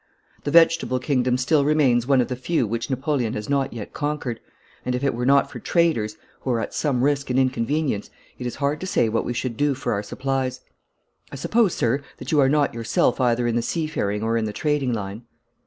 The 0.45 0.49
vegetable 0.49 0.97
kingdom 0.97 1.37
still 1.37 1.63
remains 1.63 2.07
one 2.07 2.21
of 2.21 2.27
the 2.27 2.35
few 2.35 2.65
which 2.65 2.89
Napoleon 2.89 3.33
has 3.33 3.47
not 3.47 3.71
yet 3.71 3.93
conquered, 3.93 4.39
and, 4.83 4.95
if 4.95 5.03
it 5.03 5.13
were 5.13 5.27
not 5.27 5.51
for 5.51 5.59
traders, 5.59 6.17
who 6.39 6.49
are 6.49 6.59
at 6.59 6.73
some 6.73 7.03
risk 7.03 7.29
and 7.29 7.37
inconvenience, 7.37 8.09
it 8.39 8.47
is 8.47 8.55
hard 8.55 8.79
to 8.81 8.87
say 8.87 9.09
what 9.09 9.25
we 9.25 9.33
should 9.35 9.55
do 9.55 9.75
for 9.75 9.93
our 9.93 10.01
supplies. 10.01 10.61
I 11.31 11.35
suppose, 11.35 11.75
sir, 11.75 12.01
that 12.17 12.31
you 12.31 12.39
are 12.39 12.49
not 12.49 12.73
yourself 12.73 13.21
either 13.21 13.45
in 13.45 13.55
the 13.55 13.61
seafaring 13.61 14.23
or 14.23 14.37
in 14.37 14.45
the 14.45 14.53
trading 14.53 14.91
line?' 14.91 15.21